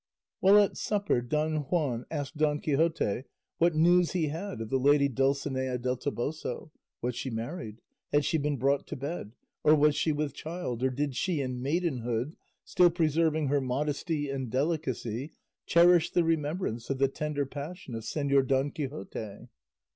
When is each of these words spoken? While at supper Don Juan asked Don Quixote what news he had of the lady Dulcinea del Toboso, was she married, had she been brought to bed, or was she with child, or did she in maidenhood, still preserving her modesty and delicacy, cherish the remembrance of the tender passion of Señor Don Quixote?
While 0.39 0.57
at 0.57 0.77
supper 0.77 1.21
Don 1.21 1.57
Juan 1.69 2.07
asked 2.09 2.35
Don 2.35 2.59
Quixote 2.59 3.25
what 3.59 3.75
news 3.75 4.13
he 4.13 4.29
had 4.29 4.59
of 4.59 4.71
the 4.71 4.79
lady 4.79 5.07
Dulcinea 5.07 5.77
del 5.77 5.95
Toboso, 5.95 6.71
was 7.03 7.15
she 7.15 7.29
married, 7.29 7.81
had 8.11 8.25
she 8.25 8.39
been 8.39 8.57
brought 8.57 8.87
to 8.87 8.95
bed, 8.95 9.33
or 9.63 9.75
was 9.75 9.95
she 9.95 10.11
with 10.11 10.33
child, 10.33 10.81
or 10.81 10.89
did 10.89 11.15
she 11.15 11.39
in 11.39 11.61
maidenhood, 11.61 12.35
still 12.65 12.89
preserving 12.89 13.49
her 13.49 13.61
modesty 13.61 14.27
and 14.27 14.49
delicacy, 14.49 15.33
cherish 15.67 16.09
the 16.09 16.23
remembrance 16.23 16.89
of 16.89 16.97
the 16.97 17.07
tender 17.07 17.45
passion 17.45 17.93
of 17.93 18.01
Señor 18.01 18.47
Don 18.47 18.71
Quixote? 18.71 19.49